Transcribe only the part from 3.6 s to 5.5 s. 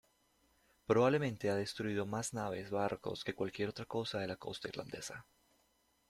otra cosa de la costa irlandesa.